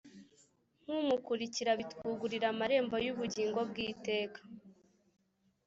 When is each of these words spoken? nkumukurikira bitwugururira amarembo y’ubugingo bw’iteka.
nkumukurikira 0.81 1.71
bitwugururira 1.79 2.45
amarembo 2.53 2.95
y’ubugingo 3.05 3.59
bw’iteka. 3.69 4.39